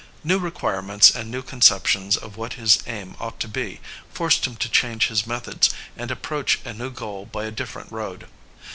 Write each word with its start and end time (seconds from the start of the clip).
New 0.23 0.39
requirements 0.39 1.11
and 1.11 1.29
new 1.29 1.43
conceptions 1.43 2.17
of 2.17 2.35
what 2.35 2.53
his 2.53 2.81
aim 2.87 3.15
ought 3.19 3.39
to 3.39 3.47
be, 3.47 3.79
forced 4.11 4.47
him 4.47 4.55
to 4.55 4.67
change 4.67 5.09
his 5.09 5.27
methods 5.27 5.69
and 5.95 6.09
approach 6.09 6.57
a 6.65 6.73
new 6.73 6.89
goal 6.89 7.27
by 7.27 7.45
a 7.45 7.51
different 7.51 7.91
road. 7.91 8.27